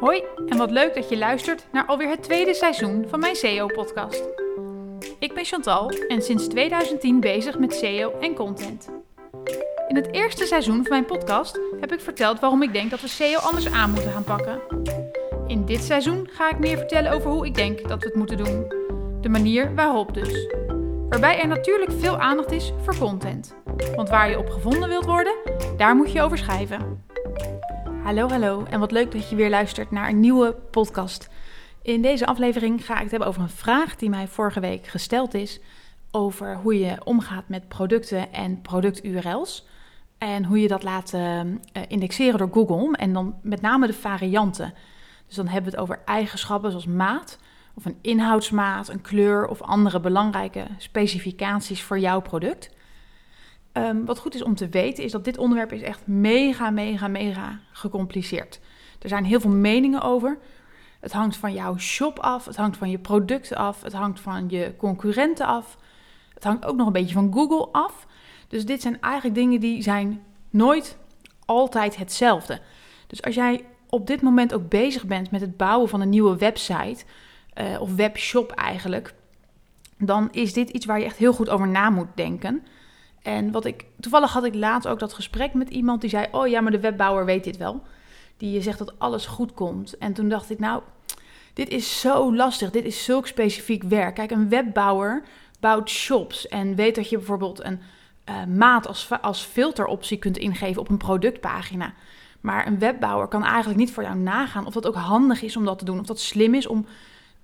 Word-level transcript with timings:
Hoi 0.00 0.22
en 0.46 0.56
wat 0.56 0.70
leuk 0.70 0.94
dat 0.94 1.08
je 1.08 1.18
luistert 1.18 1.66
naar 1.72 1.86
alweer 1.86 2.08
het 2.08 2.22
tweede 2.22 2.54
seizoen 2.54 3.04
van 3.08 3.20
mijn 3.20 3.36
SEO-podcast. 3.36 4.22
Ik 5.18 5.34
ben 5.34 5.44
Chantal 5.44 5.90
en 6.08 6.22
sinds 6.22 6.46
2010 6.46 7.20
bezig 7.20 7.58
met 7.58 7.74
SEO 7.74 8.12
en 8.20 8.34
content. 8.34 8.88
In 9.88 9.96
het 9.96 10.12
eerste 10.12 10.46
seizoen 10.46 10.82
van 10.82 10.90
mijn 10.90 11.04
podcast 11.04 11.60
heb 11.80 11.92
ik 11.92 12.00
verteld 12.00 12.40
waarom 12.40 12.62
ik 12.62 12.72
denk 12.72 12.90
dat 12.90 13.00
we 13.00 13.08
SEO 13.08 13.38
anders 13.38 13.72
aan 13.72 13.90
moeten 13.90 14.12
gaan 14.12 14.24
pakken. 14.24 14.60
In 15.46 15.64
dit 15.64 15.82
seizoen 15.82 16.28
ga 16.30 16.50
ik 16.50 16.58
meer 16.58 16.76
vertellen 16.76 17.12
over 17.12 17.30
hoe 17.30 17.46
ik 17.46 17.54
denk 17.54 17.88
dat 17.88 18.00
we 18.00 18.06
het 18.06 18.16
moeten 18.16 18.36
doen. 18.36 18.72
De 19.20 19.28
manier 19.28 19.74
waarop 19.74 20.14
dus. 20.14 20.46
Waarbij 21.08 21.40
er 21.40 21.48
natuurlijk 21.48 21.90
veel 21.98 22.18
aandacht 22.18 22.52
is 22.52 22.72
voor 22.84 22.98
content. 22.98 23.54
Want 23.96 24.08
waar 24.08 24.30
je 24.30 24.38
op 24.38 24.50
gevonden 24.50 24.88
wilt 24.88 25.04
worden, 25.04 25.34
daar 25.76 25.96
moet 25.96 26.12
je 26.12 26.22
over 26.22 26.38
schrijven. 26.38 27.06
Hallo, 28.08 28.28
hallo 28.28 28.64
en 28.64 28.80
wat 28.80 28.90
leuk 28.90 29.12
dat 29.12 29.30
je 29.30 29.36
weer 29.36 29.50
luistert 29.50 29.90
naar 29.90 30.08
een 30.08 30.20
nieuwe 30.20 30.52
podcast. 30.70 31.28
In 31.82 32.02
deze 32.02 32.26
aflevering 32.26 32.86
ga 32.86 32.94
ik 32.94 33.00
het 33.00 33.10
hebben 33.10 33.28
over 33.28 33.42
een 33.42 33.48
vraag 33.48 33.96
die 33.96 34.10
mij 34.10 34.28
vorige 34.28 34.60
week 34.60 34.86
gesteld 34.86 35.34
is 35.34 35.60
over 36.10 36.56
hoe 36.56 36.78
je 36.78 37.04
omgaat 37.04 37.48
met 37.48 37.68
producten 37.68 38.32
en 38.32 38.62
product-URL's. 38.62 39.66
En 40.18 40.44
hoe 40.44 40.60
je 40.60 40.68
dat 40.68 40.82
laat 40.82 41.12
uh, 41.12 41.40
indexeren 41.88 42.38
door 42.38 42.50
Google. 42.52 42.96
En 42.96 43.12
dan 43.12 43.34
met 43.42 43.60
name 43.60 43.86
de 43.86 43.92
varianten. 43.92 44.74
Dus 45.26 45.36
dan 45.36 45.46
hebben 45.48 45.70
we 45.70 45.76
het 45.76 45.86
over 45.86 46.02
eigenschappen 46.04 46.70
zoals 46.70 46.86
maat, 46.86 47.38
of 47.74 47.84
een 47.84 47.98
inhoudsmaat, 48.00 48.88
een 48.88 49.00
kleur 49.00 49.46
of 49.46 49.62
andere 49.62 50.00
belangrijke 50.00 50.66
specificaties 50.78 51.82
voor 51.82 51.98
jouw 51.98 52.20
product. 52.20 52.76
Um, 53.78 54.04
wat 54.04 54.18
goed 54.18 54.34
is 54.34 54.42
om 54.42 54.54
te 54.54 54.68
weten 54.68 55.04
is 55.04 55.12
dat 55.12 55.24
dit 55.24 55.38
onderwerp 55.38 55.72
is 55.72 55.82
echt 55.82 56.06
mega, 56.06 56.70
mega, 56.70 57.08
mega 57.08 57.58
gecompliceerd. 57.72 58.60
Er 58.98 59.08
zijn 59.08 59.24
heel 59.24 59.40
veel 59.40 59.50
meningen 59.50 60.02
over. 60.02 60.38
Het 61.00 61.12
hangt 61.12 61.36
van 61.36 61.52
jouw 61.52 61.78
shop 61.78 62.18
af, 62.18 62.44
het 62.44 62.56
hangt 62.56 62.76
van 62.76 62.90
je 62.90 62.98
producten 62.98 63.56
af, 63.56 63.82
het 63.82 63.92
hangt 63.92 64.20
van 64.20 64.48
je 64.48 64.74
concurrenten 64.76 65.46
af. 65.46 65.76
Het 66.34 66.44
hangt 66.44 66.64
ook 66.64 66.76
nog 66.76 66.86
een 66.86 66.92
beetje 66.92 67.14
van 67.14 67.32
Google 67.32 67.68
af. 67.72 68.06
Dus 68.48 68.66
dit 68.66 68.82
zijn 68.82 69.00
eigenlijk 69.00 69.34
dingen 69.34 69.60
die 69.60 69.82
zijn 69.82 70.22
nooit 70.50 70.96
altijd 71.44 71.96
hetzelfde. 71.96 72.60
Dus 73.06 73.22
als 73.22 73.34
jij 73.34 73.64
op 73.88 74.06
dit 74.06 74.22
moment 74.22 74.54
ook 74.54 74.68
bezig 74.68 75.06
bent 75.06 75.30
met 75.30 75.40
het 75.40 75.56
bouwen 75.56 75.88
van 75.88 76.00
een 76.00 76.08
nieuwe 76.08 76.36
website, 76.36 77.04
uh, 77.60 77.80
of 77.80 77.94
webshop 77.94 78.50
eigenlijk, 78.50 79.14
dan 79.98 80.28
is 80.32 80.52
dit 80.52 80.70
iets 80.70 80.86
waar 80.86 80.98
je 80.98 81.04
echt 81.04 81.16
heel 81.16 81.32
goed 81.32 81.48
over 81.48 81.68
na 81.68 81.90
moet 81.90 82.08
denken. 82.14 82.66
En 83.28 83.50
wat 83.50 83.64
ik, 83.64 83.84
toevallig 84.00 84.32
had 84.32 84.44
ik 84.44 84.54
laatst 84.54 84.88
ook 84.88 84.98
dat 84.98 85.12
gesprek 85.12 85.54
met 85.54 85.68
iemand 85.68 86.00
die 86.00 86.10
zei: 86.10 86.26
Oh 86.30 86.46
ja, 86.46 86.60
maar 86.60 86.72
de 86.72 86.80
webbouwer 86.80 87.24
weet 87.24 87.44
dit 87.44 87.56
wel. 87.56 87.82
Die 88.36 88.62
zegt 88.62 88.78
dat 88.78 88.98
alles 88.98 89.26
goed 89.26 89.54
komt. 89.54 89.98
En 89.98 90.12
toen 90.12 90.28
dacht 90.28 90.50
ik: 90.50 90.58
Nou, 90.58 90.82
dit 91.54 91.68
is 91.68 92.00
zo 92.00 92.34
lastig. 92.34 92.70
Dit 92.70 92.84
is 92.84 93.04
zulk 93.04 93.26
specifiek 93.26 93.82
werk. 93.82 94.14
Kijk, 94.14 94.30
een 94.30 94.48
webbouwer 94.48 95.22
bouwt 95.60 95.90
shops 95.90 96.48
en 96.48 96.74
weet 96.74 96.94
dat 96.94 97.08
je 97.08 97.16
bijvoorbeeld 97.16 97.64
een 97.64 97.80
uh, 98.28 98.44
maat 98.44 98.86
als, 98.86 99.08
als 99.20 99.42
filteroptie 99.42 100.18
kunt 100.18 100.36
ingeven 100.36 100.80
op 100.80 100.88
een 100.88 100.96
productpagina. 100.96 101.92
Maar 102.40 102.66
een 102.66 102.78
webbouwer 102.78 103.28
kan 103.28 103.44
eigenlijk 103.44 103.78
niet 103.78 103.92
voor 103.92 104.02
jou 104.02 104.16
nagaan 104.16 104.66
of 104.66 104.72
dat 104.72 104.86
ook 104.86 104.94
handig 104.94 105.42
is 105.42 105.56
om 105.56 105.64
dat 105.64 105.78
te 105.78 105.84
doen. 105.84 106.00
Of 106.00 106.06
dat 106.06 106.20
slim 106.20 106.54
is 106.54 106.66
om 106.66 106.86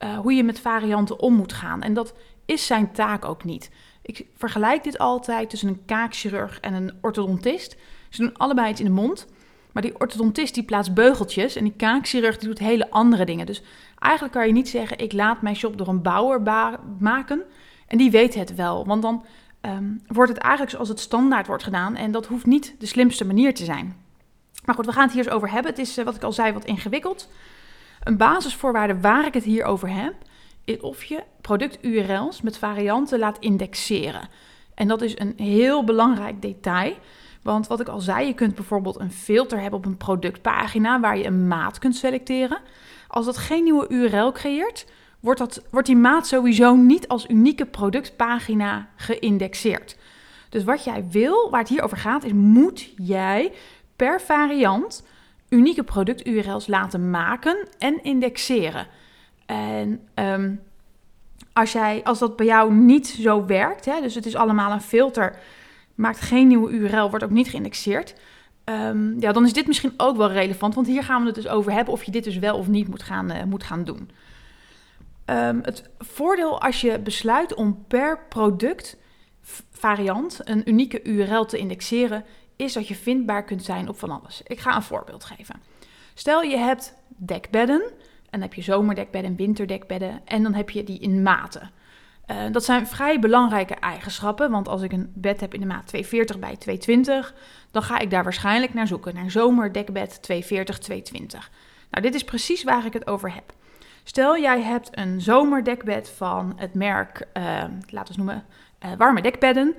uh, 0.02 0.18
hoe 0.18 0.32
je 0.32 0.44
met 0.44 0.60
varianten 0.60 1.18
om 1.18 1.34
moet 1.34 1.52
gaan. 1.52 1.82
En 1.82 1.94
dat 1.94 2.14
is 2.44 2.66
zijn 2.66 2.92
taak 2.92 3.24
ook 3.24 3.44
niet. 3.44 3.70
Ik 4.06 4.27
vergelijk 4.36 4.84
dit 4.84 4.98
altijd 4.98 5.50
tussen 5.50 5.69
een 5.69 5.84
kaakchirurg 5.84 6.60
en 6.60 6.74
een 6.74 6.92
orthodontist. 7.00 7.77
Ze 8.08 8.22
doen 8.22 8.36
allebei 8.36 8.70
iets 8.70 8.80
in 8.80 8.86
de 8.86 8.92
mond. 8.92 9.27
Maar 9.72 9.83
die 9.83 10.00
orthodontist 10.00 10.55
die 10.55 10.62
plaatst 10.62 10.94
beugeltjes 10.94 11.56
en 11.56 11.64
die 11.64 11.72
kaakchirurg 11.77 12.38
die 12.38 12.48
doet 12.48 12.58
hele 12.58 12.91
andere 12.91 13.24
dingen. 13.24 13.46
Dus 13.46 13.62
eigenlijk 13.98 14.34
kan 14.34 14.46
je 14.46 14.52
niet 14.52 14.69
zeggen, 14.69 14.98
ik 14.98 15.12
laat 15.12 15.42
mijn 15.42 15.56
shop 15.56 15.78
door 15.78 15.88
een 15.88 16.02
bouwer 16.02 16.42
maken 16.98 17.42
en 17.86 17.98
die 17.98 18.11
weet 18.11 18.34
het 18.34 18.55
wel. 18.55 18.86
Want 18.86 19.02
dan 19.02 19.24
um, 19.61 20.02
wordt 20.06 20.33
het 20.33 20.40
eigenlijk 20.40 20.73
zoals 20.73 20.89
het 20.89 21.00
standaard 21.00 21.46
wordt 21.46 21.62
gedaan 21.62 21.96
en 21.96 22.12
dat 22.12 22.27
hoeft 22.27 22.46
niet 22.46 22.74
de 22.79 22.86
slimste 22.86 23.27
manier 23.27 23.55
te 23.55 23.64
zijn. 23.64 23.96
Maar 24.64 24.74
goed, 24.74 24.86
we 24.86 24.92
gaan 24.92 25.05
het 25.05 25.12
hier 25.12 25.24
eens 25.24 25.34
over 25.34 25.50
hebben. 25.50 25.70
Het 25.70 25.80
is, 25.80 25.98
uh, 25.98 26.05
wat 26.05 26.14
ik 26.14 26.23
al 26.23 26.33
zei, 26.33 26.52
wat 26.52 26.64
ingewikkeld. 26.64 27.29
Een 28.02 28.17
basisvoorwaarde 28.17 29.00
waar 29.00 29.27
ik 29.27 29.34
het 29.34 29.45
hier 29.45 29.64
over 29.64 29.89
heb, 29.89 30.14
is 30.64 30.80
of 30.80 31.05
je 31.05 31.23
product-URL's 31.44 32.42
met 32.42 32.58
varianten 32.58 33.18
laat 33.18 33.38
indexeren. 33.38 34.28
En 34.74 34.88
dat 34.88 35.02
is 35.02 35.18
een 35.18 35.34
heel 35.36 35.84
belangrijk 35.84 36.42
detail. 36.42 36.96
Want 37.42 37.66
wat 37.66 37.80
ik 37.80 37.88
al 37.88 38.00
zei, 38.00 38.27
je 38.27 38.34
kunt 38.34 38.55
bijvoorbeeld 38.55 39.00
een 39.00 39.12
filter 39.12 39.60
hebben 39.60 39.78
op 39.78 39.86
een 39.86 39.96
productpagina 39.96 41.00
waar 41.00 41.18
je 41.18 41.24
een 41.24 41.48
maat 41.48 41.78
kunt 41.78 41.96
selecteren. 41.96 42.58
Als 43.08 43.27
dat 43.27 43.36
geen 43.36 43.64
nieuwe 43.64 43.88
URL 43.88 44.32
creëert, 44.32 44.86
wordt, 45.20 45.38
dat, 45.38 45.62
wordt 45.70 45.86
die 45.86 45.96
maat 45.96 46.27
sowieso 46.27 46.74
niet 46.74 47.08
als 47.08 47.28
unieke 47.28 47.66
productpagina 47.66 48.88
geïndexeerd. 48.96 49.96
Dus 50.48 50.64
wat 50.64 50.84
jij 50.84 51.05
wil, 51.11 51.50
waar 51.50 51.61
het 51.61 51.68
hier 51.68 51.82
over 51.82 51.96
gaat, 51.96 52.24
is 52.24 52.32
moet 52.32 52.92
jij 52.96 53.52
per 53.96 54.20
variant 54.20 55.05
unieke 55.48 55.84
product-URL's 55.84 56.66
laten 56.66 57.11
maken 57.11 57.68
en 57.78 58.02
indexeren. 58.02 58.86
En 59.46 60.08
um, 60.14 60.61
als, 61.55 61.73
jij, 61.73 62.01
als 62.05 62.19
dat 62.19 62.37
bij 62.37 62.47
jou 62.47 62.75
niet 62.75 63.07
zo 63.07 63.47
werkt, 63.47 63.85
hè, 63.85 64.01
dus 64.01 64.15
het 64.15 64.27
is 64.27 64.35
allemaal 64.35 64.73
een 64.73 64.81
filter, 64.81 65.39
maakt 65.95 66.20
geen 66.20 66.47
nieuwe 66.47 66.70
URL, 66.70 67.11
wordt 67.11 67.25
ook 67.25 67.31
niet 67.31 67.48
geïndexeerd. 67.48 68.15
Um, 68.65 69.20
ja, 69.20 69.33
dan 69.33 69.45
is 69.45 69.53
dit 69.53 69.67
misschien 69.67 69.95
ook 69.97 70.17
wel 70.17 70.31
relevant, 70.31 70.75
want 70.75 70.87
hier 70.87 71.05
gaan 71.05 71.20
we 71.20 71.27
het 71.27 71.35
dus 71.35 71.48
over 71.48 71.73
hebben 71.73 71.95
of 71.95 72.05
je 72.05 72.11
dit 72.11 72.25
dus 72.25 72.39
wel 72.39 72.57
of 72.57 72.69
niet 72.69 72.89
moet 72.89 73.03
gaan, 73.03 73.31
uh, 73.31 73.42
moet 73.42 73.65
gaan 73.65 73.85
doen. 73.85 74.11
Um, 75.27 75.61
het 75.63 75.91
voordeel 75.98 76.61
als 76.61 76.81
je 76.81 76.98
besluit 76.98 77.55
om 77.55 77.85
per 77.89 78.19
product 78.29 78.97
variant 79.71 80.41
een 80.45 80.69
unieke 80.69 81.03
URL 81.03 81.45
te 81.45 81.59
indexeren, 81.59 82.25
is 82.57 82.73
dat 82.73 82.89
je 82.89 82.95
vindbaar 82.95 83.45
kunt 83.45 83.65
zijn 83.65 83.89
op 83.89 83.98
van 83.98 84.11
alles. 84.11 84.42
Ik 84.47 84.61
ga 84.61 84.77
een 84.77 84.83
voorbeeld 84.83 85.25
geven. 85.25 85.63
Stel 86.15 86.42
je 86.42 86.57
hebt 86.57 86.95
dekbedden 87.07 87.83
en 88.34 88.40
dan 88.40 88.48
heb 88.48 88.55
je 88.55 88.72
zomerdekbedden 88.72 89.30
en 89.30 89.36
winterdekbedden 89.36 90.20
en 90.24 90.42
dan 90.42 90.55
heb 90.55 90.70
je 90.70 90.84
die 90.84 90.98
in 90.98 91.22
maten. 91.22 91.70
Uh, 92.27 92.36
dat 92.52 92.64
zijn 92.64 92.86
vrij 92.86 93.18
belangrijke 93.18 93.74
eigenschappen, 93.74 94.50
want 94.50 94.68
als 94.68 94.83
ik 94.83 94.92
een 94.92 95.12
bed 95.14 95.40
heb 95.40 95.55
in 95.55 95.61
de 95.61 95.67
maat 95.67 95.86
240 95.86 96.39
bij 96.39 96.56
220, 96.56 97.34
dan 97.70 97.83
ga 97.83 97.98
ik 97.98 98.11
daar 98.11 98.23
waarschijnlijk 98.23 98.74
naar 98.74 98.86
zoeken, 98.86 99.14
naar 99.14 99.30
zomerdekbed 99.30 100.23
240, 100.23 100.78
220. 100.78 101.50
Nou, 101.90 102.05
dit 102.05 102.14
is 102.14 102.24
precies 102.24 102.62
waar 102.62 102.86
ik 102.86 102.92
het 102.92 103.06
over 103.06 103.34
heb. 103.34 103.52
Stel, 104.05 104.39
jij 104.39 104.62
hebt 104.62 104.89
een 104.90 105.20
zomerdekbed 105.20 106.08
van 106.08 106.52
het 106.56 106.74
merk, 106.74 107.27
uh, 107.36 107.64
laten 107.89 108.14
we 108.14 108.23
noemen, 108.23 108.44
uh, 108.84 108.90
warme 108.98 109.23
dekbedden. 109.23 109.77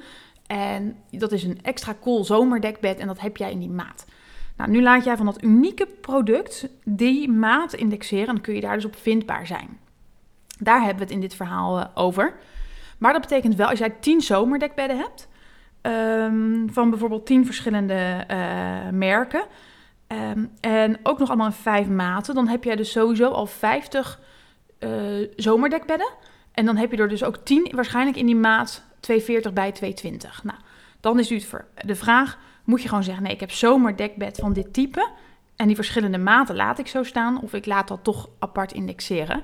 En 0.47 0.95
dat 1.11 1.31
is 1.31 1.43
een 1.43 1.59
extra 1.61 1.95
cool 2.01 2.23
zomerdekbed 2.23 2.99
en 2.99 3.07
dat 3.07 3.19
heb 3.19 3.37
jij 3.37 3.51
in 3.51 3.59
die 3.59 3.69
maat. 3.69 4.05
Nou, 4.57 4.69
nu 4.69 4.81
laat 4.81 5.03
jij 5.03 5.17
van 5.17 5.25
dat 5.25 5.43
unieke 5.43 5.87
product 6.01 6.67
die 6.83 7.31
maat 7.31 7.73
indexeren 7.73 8.27
en 8.27 8.33
dan 8.33 8.43
kun 8.43 8.53
je 8.55 8.61
daar 8.61 8.75
dus 8.75 8.85
op 8.85 8.95
vindbaar 8.95 9.47
zijn. 9.47 9.79
Daar 10.59 10.79
hebben 10.79 10.97
we 10.97 11.03
het 11.03 11.13
in 11.13 11.19
dit 11.19 11.35
verhaal 11.35 11.79
uh, 11.79 11.85
over. 11.93 12.33
Maar 12.97 13.13
dat 13.13 13.21
betekent 13.21 13.55
wel, 13.55 13.67
als 13.67 13.79
jij 13.79 13.89
10 13.89 14.21
zomerdekbedden 14.21 14.97
hebt, 14.97 15.27
um, 15.81 16.67
van 16.71 16.89
bijvoorbeeld 16.89 17.25
10 17.25 17.45
verschillende 17.45 18.25
uh, 18.31 18.89
merken, 18.91 19.43
um, 20.07 20.51
en 20.59 20.99
ook 21.03 21.19
nog 21.19 21.27
allemaal 21.27 21.47
in 21.47 21.53
5 21.53 21.87
maten, 21.87 22.35
dan 22.35 22.47
heb 22.47 22.63
jij 22.63 22.75
dus 22.75 22.91
sowieso 22.91 23.29
al 23.29 23.45
50 23.45 24.19
uh, 24.79 24.89
zomerdekbedden. 25.35 26.13
En 26.51 26.65
dan 26.65 26.77
heb 26.77 26.91
je 26.91 26.97
er 26.97 27.07
dus 27.07 27.23
ook 27.23 27.37
10 27.37 27.71
waarschijnlijk 27.75 28.17
in 28.17 28.25
die 28.25 28.35
maat 28.35 28.83
240 28.99 29.53
bij 29.53 29.71
220. 29.71 30.43
Nou, 30.43 30.57
dan 30.99 31.19
is 31.19 31.29
nu 31.29 31.41
de 31.85 31.95
vraag, 31.95 32.37
moet 32.65 32.81
je 32.81 32.87
gewoon 32.87 33.03
zeggen, 33.03 33.23
nee, 33.23 33.33
ik 33.33 33.39
heb 33.39 33.51
zomerdekbed 33.51 34.37
van 34.37 34.53
dit 34.53 34.73
type. 34.73 35.09
En 35.55 35.67
die 35.67 35.75
verschillende 35.75 36.17
maten 36.17 36.55
laat 36.55 36.79
ik 36.79 36.87
zo 36.87 37.03
staan, 37.03 37.41
of 37.41 37.53
ik 37.53 37.65
laat 37.65 37.87
dat 37.87 38.03
toch 38.03 38.29
apart 38.39 38.71
indexeren. 38.71 39.43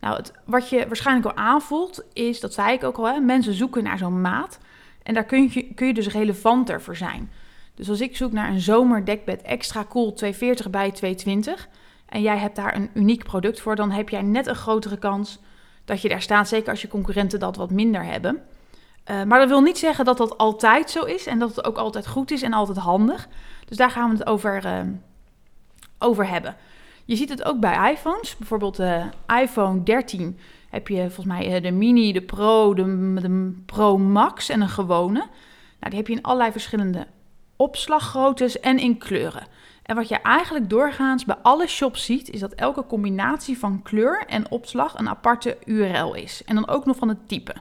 Nou, 0.00 0.16
het, 0.16 0.32
wat 0.44 0.68
je 0.68 0.86
waarschijnlijk 0.86 1.26
al 1.26 1.44
aanvoelt, 1.44 2.04
is, 2.12 2.40
dat 2.40 2.54
zei 2.54 2.72
ik 2.72 2.84
ook 2.84 2.96
al, 2.96 3.08
hè, 3.08 3.20
mensen 3.20 3.54
zoeken 3.54 3.82
naar 3.82 3.98
zo'n 3.98 4.20
maat. 4.20 4.58
En 5.02 5.14
daar 5.14 5.24
kun 5.24 5.50
je, 5.52 5.74
kun 5.74 5.86
je 5.86 5.94
dus 5.94 6.08
relevanter 6.08 6.82
voor 6.82 6.96
zijn. 6.96 7.30
Dus 7.74 7.88
als 7.88 8.00
ik 8.00 8.16
zoek 8.16 8.32
naar 8.32 8.48
een 8.48 8.60
zomerdekbed 8.60 9.42
extra 9.42 9.84
cool 9.88 10.12
240 10.12 10.70
bij 10.70 10.90
220 10.90 11.68
en 12.06 12.22
jij 12.22 12.38
hebt 12.38 12.56
daar 12.56 12.74
een 12.74 12.90
uniek 12.94 13.24
product 13.24 13.60
voor, 13.60 13.76
dan 13.76 13.90
heb 13.90 14.08
jij 14.08 14.22
net 14.22 14.46
een 14.46 14.54
grotere 14.54 14.98
kans 14.98 15.38
dat 15.84 16.02
je 16.02 16.08
daar 16.08 16.22
staat, 16.22 16.48
zeker 16.48 16.70
als 16.70 16.82
je 16.82 16.88
concurrenten 16.88 17.40
dat 17.40 17.56
wat 17.56 17.70
minder 17.70 18.04
hebben. 18.04 18.42
Uh, 19.10 19.22
maar 19.22 19.38
dat 19.38 19.48
wil 19.48 19.60
niet 19.60 19.78
zeggen 19.78 20.04
dat 20.04 20.16
dat 20.16 20.38
altijd 20.38 20.90
zo 20.90 21.04
is 21.04 21.26
en 21.26 21.38
dat 21.38 21.56
het 21.56 21.64
ook 21.64 21.76
altijd 21.76 22.06
goed 22.06 22.30
is 22.30 22.42
en 22.42 22.52
altijd 22.52 22.78
handig. 22.78 23.28
Dus 23.64 23.76
daar 23.76 23.90
gaan 23.90 24.10
we 24.10 24.16
het 24.16 24.26
over, 24.26 24.64
uh, 24.64 24.80
over 25.98 26.28
hebben. 26.28 26.56
Je 27.04 27.16
ziet 27.16 27.28
het 27.28 27.44
ook 27.44 27.60
bij 27.60 27.92
iPhones. 27.92 28.36
Bijvoorbeeld 28.36 28.76
de 28.76 29.02
iPhone 29.40 29.82
13 29.82 30.38
heb 30.70 30.88
je 30.88 30.96
volgens 30.96 31.26
mij 31.26 31.54
eh, 31.54 31.62
de 31.62 31.70
Mini, 31.70 32.12
de 32.12 32.22
Pro, 32.22 32.74
de, 32.74 33.14
de 33.20 33.62
Pro 33.66 33.98
Max 33.98 34.48
en 34.48 34.60
een 34.60 34.68
gewone. 34.68 35.18
Nou, 35.18 35.90
die 35.90 35.96
heb 35.96 36.06
je 36.06 36.14
in 36.14 36.22
allerlei 36.22 36.52
verschillende 36.52 37.06
opslaggroottes 37.56 38.60
en 38.60 38.78
in 38.78 38.98
kleuren. 38.98 39.46
En 39.82 39.96
wat 39.96 40.08
je 40.08 40.20
eigenlijk 40.20 40.70
doorgaans 40.70 41.24
bij 41.24 41.36
alle 41.42 41.66
shops 41.66 42.04
ziet, 42.04 42.30
is 42.30 42.40
dat 42.40 42.52
elke 42.52 42.86
combinatie 42.86 43.58
van 43.58 43.82
kleur 43.82 44.24
en 44.26 44.50
opslag 44.50 44.98
een 44.98 45.08
aparte 45.08 45.58
URL 45.64 46.14
is. 46.14 46.42
En 46.44 46.54
dan 46.54 46.68
ook 46.68 46.86
nog 46.86 46.96
van 46.96 47.08
het 47.08 47.28
type. 47.28 47.54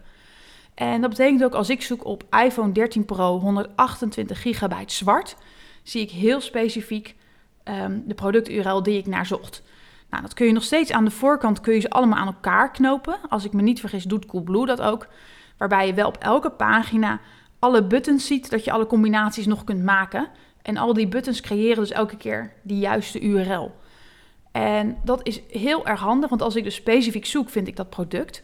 En 0.82 1.02
dat 1.02 1.10
betekent 1.10 1.44
ook 1.44 1.54
als 1.54 1.70
ik 1.70 1.82
zoek 1.82 2.06
op 2.06 2.24
iPhone 2.46 2.72
13 2.72 3.06
Pro 3.06 3.40
128 3.40 4.42
gigabyte 4.42 4.94
zwart, 4.94 5.36
zie 5.84 6.02
ik 6.02 6.12
heel 6.12 6.42
specifiek 6.42 7.16
ehm, 7.64 8.00
de 8.06 8.14
product-URL 8.14 8.84
die 8.84 8.98
ik 8.98 9.06
naar 9.06 9.26
zocht. 9.26 9.64
Nou, 10.10 10.22
dat 10.22 10.34
kun 10.34 10.46
je 10.46 10.52
nog 10.52 10.64
steeds 10.64 10.92
aan 10.92 11.06
de 11.06 11.12
voorkant 11.12 11.62
kun 11.62 11.74
je 11.74 11.80
ze 11.80 11.90
allemaal 11.90 12.18
aan 12.18 12.28
elkaar 12.28 12.72
knopen. 12.72 13.18
Als 13.30 13.46
ik 13.46 13.54
me 13.54 13.62
niet 13.62 13.80
vergis, 13.80 14.04
doet 14.04 14.26
Coolblue 14.26 14.66
dat 14.66 14.82
ook. 14.82 15.08
Waarbij 15.58 15.88
je 15.88 15.94
wel 15.94 16.08
op 16.08 16.18
elke 16.18 16.50
pagina 16.50 17.20
alle 17.60 17.84
buttons 17.84 18.26
ziet, 18.26 18.50
dat 18.50 18.64
je 18.64 18.72
alle 18.72 18.88
combinaties 18.88 19.46
nog 19.46 19.64
kunt 19.64 19.84
maken. 19.84 20.28
En 20.62 20.78
al 20.78 20.94
die 20.94 21.08
buttons 21.08 21.42
creëren 21.42 21.84
dus 21.84 21.92
elke 21.92 22.18
keer 22.18 22.54
die 22.62 22.80
juiste 22.80 23.20
URL. 23.20 23.72
En 24.52 24.98
dat 25.04 25.28
is 25.28 25.42
heel 25.50 25.86
erg 25.86 26.00
handig, 26.00 26.30
want 26.30 26.42
als 26.42 26.56
ik 26.56 26.64
dus 26.64 26.76
specifiek 26.76 27.26
zoek, 27.26 27.50
vind 27.50 27.68
ik 27.68 27.76
dat 27.76 27.90
product. 27.90 28.44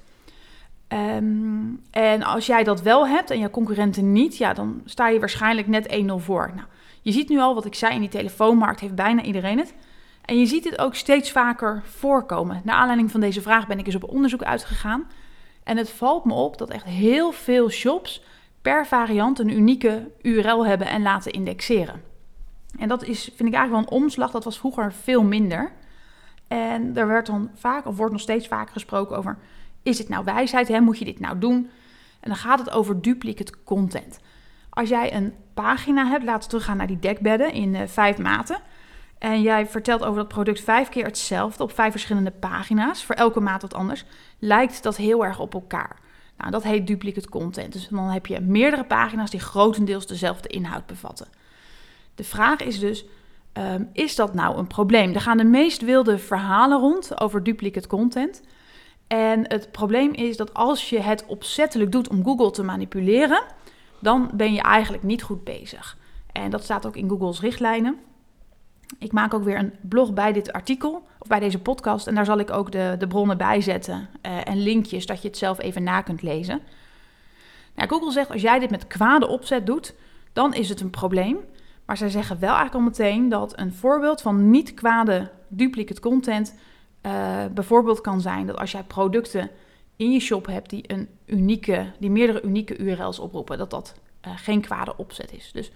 Ehm, 0.87 1.65
en 1.91 2.23
als 2.23 2.45
jij 2.45 2.63
dat 2.63 2.81
wel 2.81 3.07
hebt 3.07 3.29
en 3.29 3.39
je 3.39 3.49
concurrenten 3.49 4.11
niet, 4.11 4.37
ja, 4.37 4.53
dan 4.53 4.81
sta 4.85 5.07
je 5.07 5.19
waarschijnlijk 5.19 5.67
net 5.67 5.87
1-0 5.91 6.19
voor. 6.19 6.51
Nou, 6.55 6.67
je 7.01 7.11
ziet 7.11 7.29
nu 7.29 7.39
al 7.39 7.53
wat 7.53 7.65
ik 7.65 7.75
zei, 7.75 7.93
in 7.93 7.99
die 7.99 8.09
telefoonmarkt 8.09 8.79
heeft 8.79 8.95
bijna 8.95 9.21
iedereen 9.21 9.57
het. 9.57 9.73
En 10.25 10.39
je 10.39 10.45
ziet 10.45 10.63
het 10.63 10.79
ook 10.79 10.95
steeds 10.95 11.31
vaker 11.31 11.81
voorkomen. 11.85 12.61
Naar 12.63 12.75
aanleiding 12.75 13.11
van 13.11 13.19
deze 13.19 13.41
vraag 13.41 13.67
ben 13.67 13.79
ik 13.79 13.85
eens 13.85 13.95
op 13.95 14.09
onderzoek 14.09 14.43
uitgegaan. 14.43 15.07
En 15.63 15.77
het 15.77 15.89
valt 15.89 16.25
me 16.25 16.33
op 16.33 16.57
dat 16.57 16.69
echt 16.69 16.85
heel 16.85 17.31
veel 17.31 17.69
shops 17.69 18.23
per 18.61 18.85
variant 18.85 19.39
een 19.39 19.57
unieke 19.57 20.11
URL 20.21 20.65
hebben 20.65 20.87
en 20.87 21.01
laten 21.01 21.31
indexeren. 21.31 22.01
En 22.79 22.87
dat 22.87 23.03
is, 23.03 23.23
vind 23.23 23.49
ik 23.49 23.55
eigenlijk 23.55 23.71
wel 23.71 23.97
een 23.97 24.03
omslag. 24.03 24.31
Dat 24.31 24.43
was 24.43 24.57
vroeger 24.57 24.93
veel 24.93 25.23
minder. 25.23 25.71
En 26.47 26.97
er 26.97 27.07
werd 27.07 27.25
dan 27.25 27.49
vaak, 27.55 27.85
of 27.85 27.97
wordt 27.97 28.11
nog 28.11 28.21
steeds 28.21 28.47
vaker 28.47 28.73
gesproken 28.73 29.17
over: 29.17 29.37
is 29.87 29.97
het 29.97 30.09
nou 30.09 30.23
wijsheid? 30.23 30.67
Hè? 30.67 30.79
Moet 30.79 30.99
je 30.99 31.05
dit 31.05 31.19
nou 31.19 31.39
doen? 31.39 31.69
En 32.19 32.29
dan 32.29 32.35
gaat 32.35 32.59
het 32.59 32.69
over 32.69 33.01
duplicate 33.01 33.53
content. 33.63 34.19
Als 34.69 34.89
jij 34.89 35.13
een 35.13 35.33
pagina 35.53 36.07
hebt, 36.07 36.23
laten 36.23 36.41
we 36.41 36.47
teruggaan 36.47 36.77
naar 36.77 36.87
die 36.87 36.99
dekbedden 36.99 37.53
in 37.53 37.73
uh, 37.73 37.81
vijf 37.85 38.17
maten. 38.17 38.59
En 39.17 39.41
jij 39.41 39.67
vertelt 39.67 40.03
over 40.03 40.17
dat 40.17 40.27
product 40.27 40.61
vijf 40.61 40.89
keer 40.89 41.05
hetzelfde 41.05 41.63
op 41.63 41.71
vijf 41.71 41.91
verschillende 41.91 42.31
pagina's, 42.31 43.03
voor 43.03 43.15
elke 43.15 43.39
maat 43.39 43.61
wat 43.61 43.73
anders, 43.73 44.05
lijkt 44.39 44.83
dat 44.83 44.97
heel 44.97 45.25
erg 45.25 45.39
op 45.39 45.53
elkaar. 45.53 45.99
Nou, 46.37 46.51
dat 46.51 46.63
heet 46.63 46.87
duplicate 46.87 47.29
content. 47.29 47.73
Dus 47.73 47.87
dan 47.87 48.09
heb 48.09 48.25
je 48.25 48.39
meerdere 48.39 48.83
pagina's 48.83 49.29
die 49.29 49.39
grotendeels 49.39 50.07
dezelfde 50.07 50.47
inhoud 50.47 50.85
bevatten. 50.85 51.27
De 52.15 52.23
vraag 52.23 52.59
is 52.59 52.79
dus, 52.79 53.05
ehm, 53.53 53.83
is 53.93 54.15
dat 54.15 54.33
nou 54.33 54.57
een 54.57 54.67
probleem? 54.67 55.13
Er 55.13 55.21
gaan 55.21 55.37
de 55.37 55.43
meest 55.43 55.81
wilde 55.81 56.17
verhalen 56.17 56.79
rond 56.79 57.21
over 57.21 57.43
duplicate 57.43 57.87
content. 57.87 58.41
En 59.07 59.47
het 59.47 59.71
probleem 59.71 60.13
is 60.13 60.37
dat 60.37 60.53
als 60.53 60.89
je 60.89 60.99
het 60.99 61.25
opzettelijk 61.25 61.91
doet 61.91 62.09
om 62.09 62.23
Google 62.23 62.51
te 62.51 62.63
manipuleren, 62.63 63.43
dan 63.99 64.31
ben 64.33 64.53
je 64.53 64.61
eigenlijk 64.61 65.03
niet 65.03 65.23
goed 65.23 65.43
bezig. 65.43 65.97
En 66.31 66.49
dat 66.49 66.63
staat 66.63 66.85
ook 66.85 66.95
in 66.95 67.09
Google's 67.09 67.39
richtlijnen. 67.39 67.97
Ik 68.99 69.11
maak 69.11 69.33
ook 69.33 69.43
weer 69.43 69.57
een 69.57 69.73
blog 69.81 70.13
bij 70.13 70.33
dit 70.33 70.53
artikel, 70.53 71.07
of 71.19 71.27
bij 71.27 71.39
deze 71.39 71.59
podcast. 71.59 72.07
En 72.07 72.15
daar 72.15 72.25
zal 72.25 72.39
ik 72.39 72.51
ook 72.51 72.71
de, 72.71 72.95
de 72.99 73.07
bronnen 73.07 73.37
bij 73.37 73.61
zetten 73.61 74.09
uh, 74.25 74.47
en 74.47 74.61
linkjes, 74.61 75.05
dat 75.05 75.21
je 75.21 75.27
het 75.27 75.37
zelf 75.37 75.59
even 75.59 75.83
na 75.83 76.01
kunt 76.01 76.21
lezen. 76.21 76.61
Nou, 77.75 77.89
Google 77.89 78.11
zegt, 78.11 78.31
als 78.31 78.41
jij 78.41 78.59
dit 78.59 78.69
met 78.69 78.87
kwade 78.87 79.27
opzet 79.27 79.65
doet, 79.65 79.95
dan 80.33 80.53
is 80.53 80.69
het 80.69 80.81
een 80.81 80.89
probleem. 80.89 81.37
Maar 81.85 81.97
zij 81.97 82.09
zeggen 82.09 82.39
wel 82.39 82.55
eigenlijk 82.55 82.75
al 82.75 82.91
meteen 82.91 83.29
dat 83.29 83.59
een 83.59 83.73
voorbeeld 83.73 84.21
van 84.21 84.49
niet 84.49 84.73
kwade 84.73 85.31
duplicate 85.47 86.01
content 86.01 86.55
uh, 87.01 87.45
bijvoorbeeld 87.53 88.01
kan 88.01 88.21
zijn 88.21 88.47
dat 88.47 88.57
als 88.57 88.71
jij 88.71 88.83
producten 88.83 89.49
in 89.95 90.11
je 90.11 90.19
shop 90.19 90.45
hebt 90.45 90.69
die, 90.69 90.83
een 90.87 91.09
unieke, 91.25 91.91
die 91.99 92.09
meerdere 92.09 92.41
unieke 92.41 92.77
URL's 92.77 93.19
oproepen, 93.19 93.57
dat 93.57 93.69
dat 93.69 93.95
uh, 94.27 94.33
geen 94.35 94.61
kwade 94.61 94.97
opzet 94.97 95.33
is. 95.33 95.51
Dus 95.51 95.71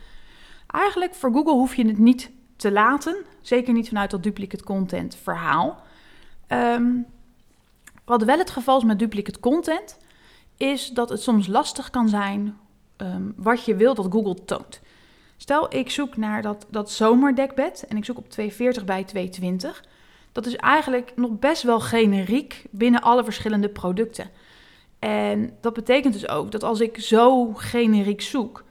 eigenlijk 0.67 1.13
voor 1.15 1.31
Google 1.31 1.53
hoef 1.53 1.75
je 1.75 1.87
het 1.87 1.97
niet 1.97 2.31
te 2.55 2.71
laten. 2.71 3.15
Zeker 3.41 3.73
niet 3.73 3.87
vanuit 3.87 4.11
dat 4.11 4.23
duplicate 4.23 4.63
content 4.63 5.15
verhaal. 5.15 5.81
Um, 6.47 7.05
wat 8.05 8.23
wel 8.23 8.37
het 8.37 8.49
geval 8.49 8.77
is 8.77 8.83
met 8.83 8.99
duplicate 8.99 9.39
content, 9.39 9.97
is 10.57 10.89
dat 10.89 11.09
het 11.09 11.21
soms 11.21 11.47
lastig 11.47 11.89
kan 11.89 12.09
zijn 12.09 12.57
um, 12.97 13.33
wat 13.37 13.65
je 13.65 13.75
wil 13.75 13.93
dat 13.93 14.07
Google 14.09 14.45
toont. 14.45 14.81
Stel, 15.37 15.75
ik 15.75 15.89
zoek 15.89 16.17
naar 16.17 16.41
dat, 16.41 16.65
dat 16.69 16.91
zomerdekbed 16.91 17.85
en 17.87 17.97
ik 17.97 18.05
zoek 18.05 18.17
op 18.17 18.29
240 18.29 18.85
bij 18.85 19.03
220. 19.03 19.83
Dat 20.31 20.45
is 20.45 20.55
eigenlijk 20.55 21.13
nog 21.15 21.39
best 21.39 21.63
wel 21.63 21.79
generiek 21.79 22.65
binnen 22.69 23.01
alle 23.01 23.23
verschillende 23.23 23.69
producten. 23.69 24.29
En 24.99 25.57
dat 25.61 25.73
betekent 25.73 26.13
dus 26.13 26.27
ook 26.27 26.51
dat 26.51 26.63
als 26.63 26.79
ik 26.79 26.99
zo 26.99 27.53
generiek 27.53 28.21
zoek, 28.21 28.63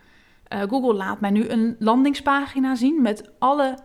uh, 0.48 0.60
Google 0.60 0.94
laat 0.94 1.20
mij 1.20 1.30
nu 1.30 1.48
een 1.48 1.76
landingspagina 1.78 2.74
zien 2.74 3.02
met 3.02 3.30
alle 3.38 3.78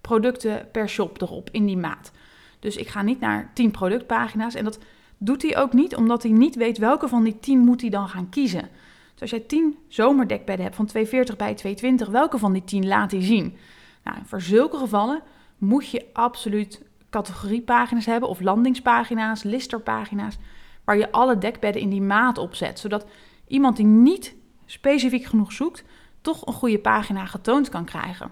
producten 0.00 0.68
per 0.72 0.88
shop 0.88 1.20
erop 1.22 1.48
in 1.52 1.66
die 1.66 1.76
maat. 1.76 2.12
Dus 2.58 2.76
ik 2.76 2.88
ga 2.88 3.02
niet 3.02 3.20
naar 3.20 3.50
10 3.54 3.70
productpagina's 3.70 4.54
en 4.54 4.64
dat 4.64 4.78
doet 5.18 5.42
hij 5.42 5.58
ook 5.58 5.72
niet 5.72 5.96
omdat 5.96 6.22
hij 6.22 6.32
niet 6.32 6.54
weet 6.54 6.78
welke 6.78 7.08
van 7.08 7.24
die 7.24 7.38
10 7.40 7.58
moet 7.58 7.80
hij 7.80 7.90
dan 7.90 8.08
gaan 8.08 8.28
kiezen. 8.28 8.68
Dus 9.12 9.20
als 9.20 9.30
jij 9.30 9.40
10 9.40 9.78
zomerdekbedden 9.88 10.64
hebt 10.64 10.76
van 10.76 10.86
240 10.86 11.36
bij 11.36 11.54
220, 11.54 12.08
welke 12.08 12.38
van 12.38 12.52
die 12.52 12.64
10 12.64 12.86
laat 12.86 13.10
hij 13.10 13.22
zien? 13.22 13.56
Nou, 14.04 14.18
voor 14.24 14.40
zulke 14.40 14.76
gevallen 14.76 15.22
moet 15.58 15.90
je 15.90 16.06
absoluut 16.12 16.82
categoriepagina's 17.10 18.06
hebben 18.06 18.28
of 18.28 18.40
landingspagina's, 18.40 19.42
listerpagina's, 19.42 20.38
waar 20.84 20.96
je 20.96 21.12
alle 21.12 21.38
dekbedden 21.38 21.82
in 21.82 21.90
die 21.90 22.02
maat 22.02 22.38
opzet, 22.38 22.78
zodat 22.78 23.06
iemand 23.46 23.76
die 23.76 23.86
niet 23.86 24.34
specifiek 24.66 25.24
genoeg 25.24 25.52
zoekt, 25.52 25.84
toch 26.20 26.46
een 26.46 26.52
goede 26.52 26.78
pagina 26.78 27.26
getoond 27.26 27.68
kan 27.68 27.84
krijgen. 27.84 28.30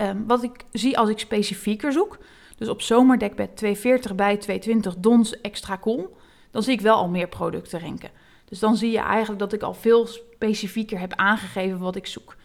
Um, 0.00 0.26
wat 0.26 0.42
ik 0.42 0.64
zie 0.72 0.98
als 0.98 1.08
ik 1.08 1.18
specifieker 1.18 1.92
zoek, 1.92 2.18
dus 2.56 2.68
op 2.68 2.82
zomerdekbed 2.82 3.56
240 3.56 4.14
bij 4.14 4.36
220 4.36 4.96
dons 4.96 5.40
extra 5.40 5.78
cool, 5.78 6.16
dan 6.50 6.62
zie 6.62 6.72
ik 6.72 6.80
wel 6.80 6.94
al 6.94 7.08
meer 7.08 7.28
producten 7.28 7.78
renken. 7.78 8.10
Dus 8.44 8.58
dan 8.58 8.76
zie 8.76 8.90
je 8.90 8.98
eigenlijk 8.98 9.40
dat 9.40 9.52
ik 9.52 9.62
al 9.62 9.74
veel 9.74 10.06
specifieker 10.06 10.98
heb 10.98 11.14
aangegeven 11.14 11.78
wat 11.78 11.96
ik 11.96 12.06
zoek. 12.06 12.36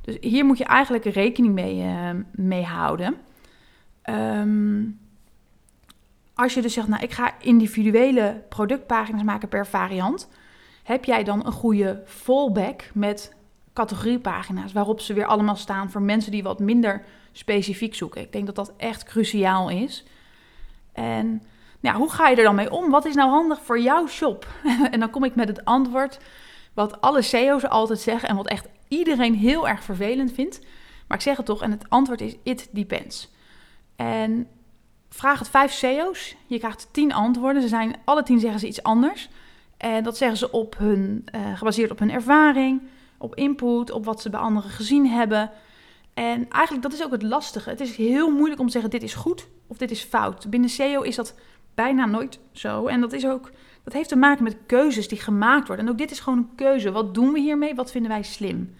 Dus 0.00 0.16
hier 0.20 0.44
moet 0.44 0.58
je 0.58 0.64
eigenlijk 0.64 1.04
rekening 1.04 1.54
mee, 1.54 1.76
uh, 1.76 2.10
mee 2.32 2.64
houden. 2.64 3.16
Um, 4.10 5.00
als 6.34 6.54
je 6.54 6.62
dus 6.62 6.72
zegt, 6.72 6.88
nou 6.88 7.02
ik 7.02 7.12
ga 7.12 7.34
individuele 7.40 8.42
productpagina's 8.48 9.22
maken 9.22 9.48
per 9.48 9.66
variant, 9.66 10.28
heb 10.82 11.04
jij 11.04 11.24
dan 11.24 11.46
een 11.46 11.52
goede 11.52 12.02
fallback 12.06 12.90
met 12.94 13.34
categoriepagina's 13.72 14.72
waarop 14.72 15.00
ze 15.00 15.14
weer 15.14 15.26
allemaal 15.26 15.56
staan 15.56 15.90
voor 15.90 16.02
mensen 16.02 16.32
die 16.32 16.42
wat 16.42 16.58
minder 16.58 17.04
specifiek 17.32 17.94
zoeken. 17.94 18.20
Ik 18.20 18.32
denk 18.32 18.46
dat 18.46 18.54
dat 18.54 18.72
echt 18.76 19.04
cruciaal 19.04 19.70
is. 19.70 20.04
En 20.92 21.42
nou, 21.80 21.96
hoe 21.96 22.10
ga 22.10 22.28
je 22.28 22.36
er 22.36 22.42
dan 22.42 22.54
mee 22.54 22.70
om? 22.70 22.90
Wat 22.90 23.04
is 23.04 23.14
nou 23.14 23.30
handig 23.30 23.62
voor 23.62 23.80
jouw 23.80 24.06
shop? 24.06 24.46
en 24.92 25.00
dan 25.00 25.10
kom 25.10 25.24
ik 25.24 25.34
met 25.34 25.48
het 25.48 25.64
antwoord 25.64 26.18
wat 26.74 27.00
alle 27.00 27.22
CEO's 27.22 27.64
altijd 27.64 28.00
zeggen 28.00 28.28
en 28.28 28.36
wat 28.36 28.48
echt 28.48 28.68
iedereen 28.88 29.34
heel 29.34 29.68
erg 29.68 29.82
vervelend 29.82 30.32
vindt. 30.32 30.60
Maar 31.06 31.16
ik 31.16 31.22
zeg 31.22 31.36
het 31.36 31.46
toch 31.46 31.62
en 31.62 31.70
het 31.70 31.84
antwoord 31.88 32.20
is 32.20 32.36
it 32.42 32.68
depends. 32.72 33.30
En 33.96 34.48
vraag 35.08 35.38
het 35.38 35.48
vijf 35.48 35.72
CEO's. 35.72 36.36
Je 36.46 36.58
krijgt 36.58 36.88
tien 36.90 37.12
antwoorden. 37.12 37.62
Ze 37.62 37.68
zijn, 37.68 37.96
alle 38.04 38.22
tien 38.22 38.40
zeggen 38.40 38.60
ze 38.60 38.66
iets 38.66 38.82
anders. 38.82 39.28
En 39.76 40.04
dat 40.04 40.16
zeggen 40.16 40.38
ze 40.38 40.50
op 40.50 40.78
hun, 40.78 41.24
uh, 41.34 41.58
gebaseerd 41.58 41.90
op 41.90 41.98
hun 41.98 42.10
ervaring, 42.10 42.82
op 43.18 43.34
input, 43.34 43.90
op 43.90 44.04
wat 44.04 44.20
ze 44.20 44.30
bij 44.30 44.40
anderen 44.40 44.70
gezien 44.70 45.06
hebben. 45.06 45.50
En 46.14 46.50
eigenlijk 46.50 46.82
dat 46.82 46.92
is 46.92 47.04
ook 47.04 47.12
het 47.12 47.22
lastige. 47.22 47.70
Het 47.70 47.80
is 47.80 47.96
heel 47.96 48.30
moeilijk 48.30 48.60
om 48.60 48.66
te 48.66 48.72
zeggen 48.72 48.90
dit 48.90 49.02
is 49.02 49.14
goed 49.14 49.46
of 49.66 49.76
dit 49.76 49.90
is 49.90 50.02
fout. 50.02 50.50
Binnen 50.50 50.70
SEO 50.70 51.02
is 51.02 51.16
dat 51.16 51.34
bijna 51.74 52.06
nooit 52.06 52.38
zo. 52.52 52.86
En 52.86 53.00
dat 53.00 53.12
is 53.12 53.26
ook 53.26 53.50
dat 53.84 53.92
heeft 53.92 54.08
te 54.08 54.16
maken 54.16 54.44
met 54.44 54.56
keuzes 54.66 55.08
die 55.08 55.20
gemaakt 55.20 55.66
worden. 55.66 55.86
En 55.86 55.92
ook 55.92 55.98
dit 55.98 56.10
is 56.10 56.20
gewoon 56.20 56.38
een 56.38 56.54
keuze. 56.54 56.92
Wat 56.92 57.14
doen 57.14 57.32
we 57.32 57.40
hiermee? 57.40 57.74
Wat 57.74 57.90
vinden 57.90 58.10
wij 58.10 58.22
slim? 58.22 58.74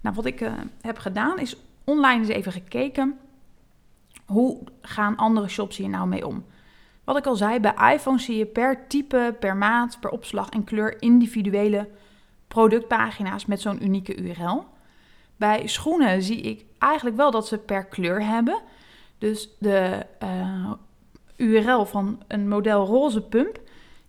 Nou, 0.00 0.14
wat 0.14 0.24
ik 0.24 0.40
uh, 0.40 0.52
heb 0.80 0.98
gedaan 0.98 1.38
is 1.38 1.56
online 1.84 2.20
eens 2.20 2.28
even 2.28 2.52
gekeken. 2.52 3.18
Hoe 4.28 4.58
gaan 4.82 5.16
andere 5.16 5.48
shops 5.48 5.76
hier 5.76 5.88
nou 5.88 6.08
mee 6.08 6.26
om? 6.26 6.44
Wat 7.04 7.16
ik 7.16 7.26
al 7.26 7.36
zei, 7.36 7.60
bij 7.60 7.94
iPhone 7.94 8.18
zie 8.18 8.36
je 8.36 8.46
per 8.46 8.86
type, 8.86 9.36
per 9.40 9.56
maat, 9.56 10.00
per 10.00 10.10
opslag 10.10 10.48
en 10.48 10.64
kleur 10.64 11.02
individuele 11.02 11.88
productpagina's 12.48 13.46
met 13.46 13.60
zo'n 13.60 13.84
unieke 13.84 14.16
URL. 14.16 14.64
Bij 15.36 15.66
schoenen 15.66 16.22
zie 16.22 16.40
ik 16.40 16.64
eigenlijk 16.78 17.16
wel 17.16 17.30
dat 17.30 17.46
ze 17.46 17.58
per 17.58 17.84
kleur 17.84 18.24
hebben. 18.24 18.60
Dus 19.18 19.48
de 19.58 20.06
uh, 20.22 20.72
URL 21.36 21.84
van 21.84 22.22
een 22.26 22.48
model 22.48 22.86
roze 22.86 23.22
pump 23.22 23.60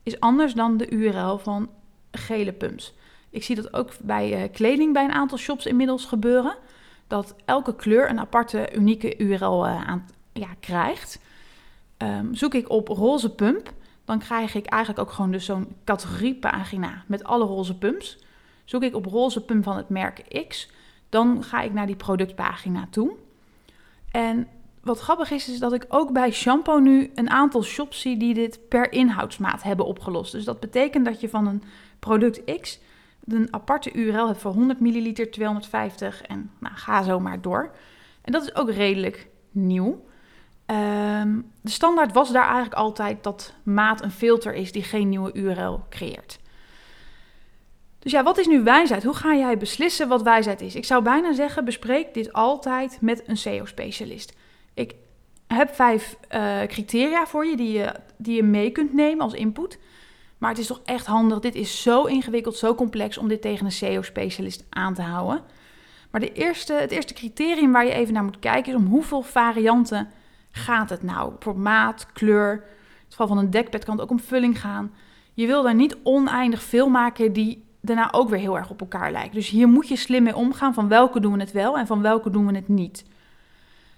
is 0.04 0.20
anders 0.20 0.54
dan 0.54 0.78
de 0.78 0.90
URL 0.90 1.38
van 1.38 1.70
gele 2.12 2.54
pumps. 2.54 2.94
Ik 3.30 3.44
zie 3.44 3.56
dat 3.56 3.74
ook 3.74 3.92
bij 4.02 4.44
uh, 4.44 4.52
kleding 4.52 4.94
bij 4.94 5.04
een 5.04 5.12
aantal 5.12 5.38
shops 5.38 5.66
inmiddels 5.66 6.06
gebeuren. 6.06 6.56
Dat 7.10 7.36
elke 7.46 7.75
kleur 7.75 8.10
een 8.10 8.20
aparte 8.20 8.70
unieke 8.75 9.18
URL 9.18 9.66
uh, 9.66 9.88
aan, 9.88 10.08
ja, 10.34 10.48
krijgt. 10.60 11.20
Um, 11.98 12.36
zoek 12.36 12.54
ik 12.54 12.70
op 12.70 12.88
roze 12.88 13.36
pump, 13.36 13.74
dan 14.06 14.20
krijg 14.20 14.56
ik 14.56 14.66
eigenlijk 14.66 15.08
ook 15.08 15.13
gewoon 15.13 15.32
dus 15.32 15.46
zo'n 15.46 15.75
categoriepagina 15.84 17.04
met 17.08 17.24
alle 17.24 17.46
roze 17.46 17.78
pumps. 17.78 18.18
Zoek 18.66 18.84
ik 18.84 18.96
op 18.96 19.06
roze 19.06 19.42
pump 19.42 19.63
van 19.63 19.78
het 19.78 19.89
merk 19.89 20.46
X, 20.48 20.72
dan 21.10 21.44
ga 21.44 21.62
ik 21.62 21.74
naar 21.74 21.88
die 21.88 21.96
productpagina 21.96 22.88
toe. 22.89 23.16
En 24.12 24.48
wat 24.84 25.00
grappig 25.00 25.32
is, 25.32 25.50
is 25.50 25.60
dat 25.60 25.74
ik 25.74 25.86
ook 25.88 26.12
bij 26.12 26.32
shampoo 26.32 26.80
nu 26.80 27.12
een 27.16 27.30
aantal 27.30 27.63
shops 27.63 28.01
zie 28.01 28.18
die 28.18 28.34
dit 28.34 28.60
per 28.68 28.92
inhoudsmaat 28.92 29.63
hebben 29.63 29.86
opgelost. 29.86 30.32
Dus 30.32 30.44
dat 30.44 30.60
betekent 30.60 31.06
dat 31.06 31.22
je 31.22 31.30
van 31.30 31.48
een 31.48 31.63
product 32.00 32.60
X 32.60 32.80
een 33.33 33.53
aparte 33.53 33.93
URL 33.93 34.27
hebt 34.27 34.39
voor 34.39 34.51
100 34.51 34.79
milliliter, 34.79 35.31
250 35.31 36.21
en 36.21 36.51
nou, 36.59 36.75
ga 36.75 37.03
zo 37.03 37.19
maar 37.19 37.41
door. 37.41 37.71
En 38.21 38.31
dat 38.31 38.43
is 38.43 38.55
ook 38.55 38.71
redelijk 38.71 39.27
nieuw. 39.51 40.07
Um, 40.65 41.51
de 41.62 41.69
standaard 41.71 42.13
was 42.13 42.31
daar 42.31 42.43
eigenlijk 42.43 42.74
altijd 42.74 43.24
dat 43.24 43.53
maat 43.63 44.03
een 44.03 44.12
filter 44.12 44.53
is 44.53 44.71
die 44.71 44.83
geen 44.83 45.09
nieuwe 45.09 45.33
URL 45.33 45.83
creëert. 45.89 46.39
Dus 48.00 48.12
ja, 48.12 48.24
wat 48.24 48.38
is 48.38 48.48
nu 48.48 48.63
wijsheid? 48.63 49.03
Hoe 49.03 49.15
ga 49.15 49.36
jij 49.36 49.57
beslissen 49.57 50.07
wat 50.07 50.21
wijsheid 50.21 50.62
is? 50.62 50.75
Ik 50.75 50.86
zou 50.86 51.03
bijna 51.03 51.33
zeggen, 51.33 51.65
bespreek 51.65 52.13
dit 52.13 52.33
altijd 52.33 52.98
met 53.01 53.24
een 53.27 53.38
SEO-specialist. 53.38 54.36
Ik 54.74 54.95
heb 55.48 55.75
vijf 55.75 56.17
uh, 56.36 56.62
criteria 56.63 57.25
voor 57.25 57.45
je 57.45 57.55
die, 57.55 57.71
je 57.71 57.93
die 58.17 58.36
je 58.36 58.43
mee 58.43 58.71
kunt 58.71 58.93
nemen 58.93 59.24
als 59.24 59.33
input. 59.33 59.79
Maar 60.39 60.50
het 60.50 60.60
is 60.60 60.67
toch 60.67 60.81
echt 60.86 61.05
handig. 61.05 61.39
Dit 61.39 61.55
is 61.55 61.81
zo 61.81 62.03
ingewikkeld, 62.03 62.55
zo 62.55 62.75
complex 62.75 63.17
om 63.17 63.27
dit 63.27 63.41
tegen 63.41 63.65
een 63.65 63.72
SEO-specialist 63.72 64.65
aan 64.69 64.93
te 64.93 65.01
houden. 65.01 65.41
Maar 66.12 66.22
de 66.22 66.34
eerste, 66.34 66.74
het 66.74 66.91
eerste 66.91 67.13
criterium 67.13 67.72
waar 67.72 67.86
je 67.86 67.93
even 67.93 68.13
naar 68.13 68.24
moet 68.24 68.39
kijken 68.39 68.74
is 68.74 68.79
om 68.79 68.86
hoeveel 68.86 69.22
varianten 69.22 70.10
gaat 70.51 70.89
het 70.89 71.03
nou? 71.03 71.34
Voor 71.39 71.58
maat, 71.58 72.08
kleur. 72.13 72.53
In 72.53 72.62
het 73.03 73.10
geval 73.10 73.27
van 73.27 73.38
een 73.38 73.50
dekbed 73.50 73.86
kan 73.86 73.93
het 73.93 74.03
ook 74.03 74.10
om 74.10 74.19
vulling 74.19 74.62
gaan. 74.62 74.93
Je 75.34 75.48
wil 75.48 75.63
daar 75.63 75.75
niet 75.75 75.98
oneindig 76.03 76.62
veel 76.62 76.89
maken 76.89 77.34
die 77.34 77.65
daarna 77.81 78.13
ook 78.13 78.29
weer 78.29 78.39
heel 78.39 78.58
erg 78.58 78.69
op 78.69 78.81
elkaar 78.81 79.12
lijken. 79.12 79.34
Dus 79.34 79.50
hier 79.50 79.67
moet 79.67 79.88
je 79.88 79.96
slim 79.96 80.24
mee 80.24 80.36
omgaan 80.36 80.74
van 80.74 80.88
welke 80.88 81.19
doen 81.19 81.34
we 81.34 81.39
het 81.39 81.51
wel 81.51 81.77
en 81.77 81.88
van 81.88 82.01
welke 82.01 82.29
doen 82.29 82.46
we 82.48 82.55
het 82.55 82.67
niet. 82.67 83.05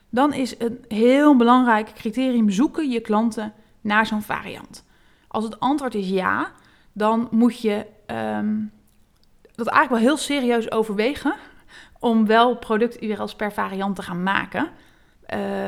Dan 0.09 0.33
is 0.33 0.55
een 0.59 0.85
heel 0.87 1.35
belangrijk 1.35 1.93
criterium 1.93 2.49
zoeken 2.49 2.89
je 2.89 2.99
klanten 2.99 3.53
naar 3.81 4.05
zo'n 4.05 4.21
variant. 4.21 4.85
Als 5.31 5.43
het 5.43 5.59
antwoord 5.59 5.95
is 5.95 6.09
ja, 6.09 6.51
dan 6.93 7.27
moet 7.31 7.61
je 7.61 7.85
um, 8.07 8.71
dat 9.55 9.67
eigenlijk 9.67 10.03
wel 10.03 10.11
heel 10.11 10.23
serieus 10.23 10.71
overwegen 10.71 11.33
om 11.99 12.25
wel 12.25 12.57
product-URL's 12.57 13.35
per 13.35 13.53
variant 13.53 13.95
te 13.95 14.01
gaan 14.01 14.23
maken. 14.23 14.69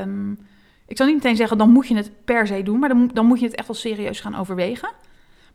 Um, 0.01 0.39
ik 0.87 0.97
zal 0.97 1.05
niet 1.05 1.15
meteen 1.15 1.35
zeggen, 1.35 1.57
dan 1.57 1.69
moet 1.69 1.87
je 1.87 1.95
het 1.95 2.11
per 2.25 2.47
se 2.47 2.63
doen, 2.63 2.79
maar 2.79 2.89
dan, 2.89 3.09
dan 3.13 3.25
moet 3.25 3.39
je 3.39 3.45
het 3.45 3.55
echt 3.55 3.67
wel 3.67 3.75
serieus 3.75 4.19
gaan 4.19 4.35
overwegen. 4.35 4.89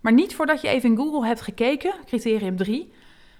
Maar 0.00 0.12
niet 0.12 0.34
voordat 0.34 0.60
je 0.60 0.68
even 0.68 0.90
in 0.90 0.96
Google 0.96 1.26
hebt 1.26 1.40
gekeken, 1.40 1.92
criterium 2.04 2.56
3, 2.56 2.92